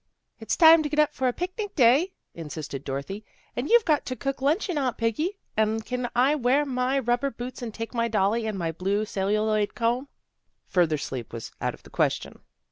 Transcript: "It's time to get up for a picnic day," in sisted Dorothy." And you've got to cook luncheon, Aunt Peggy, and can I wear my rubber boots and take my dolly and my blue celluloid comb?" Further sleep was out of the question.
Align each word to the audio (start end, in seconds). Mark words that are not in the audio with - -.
"It's 0.41 0.57
time 0.57 0.81
to 0.81 0.89
get 0.89 0.97
up 0.97 1.13
for 1.13 1.27
a 1.27 1.31
picnic 1.31 1.75
day," 1.75 2.13
in 2.33 2.47
sisted 2.49 2.83
Dorothy." 2.83 3.23
And 3.55 3.69
you've 3.69 3.85
got 3.85 4.03
to 4.07 4.15
cook 4.15 4.41
luncheon, 4.41 4.75
Aunt 4.79 4.97
Peggy, 4.97 5.37
and 5.55 5.85
can 5.85 6.09
I 6.15 6.33
wear 6.33 6.65
my 6.65 6.97
rubber 6.97 7.29
boots 7.29 7.61
and 7.61 7.71
take 7.71 7.93
my 7.93 8.07
dolly 8.07 8.47
and 8.47 8.57
my 8.57 8.71
blue 8.71 9.05
celluloid 9.05 9.75
comb?" 9.75 10.07
Further 10.75 10.97
sleep 10.97 11.31
was 11.31 11.51
out 11.61 11.75
of 11.75 11.83
the 11.83 11.91
question. 11.91 12.39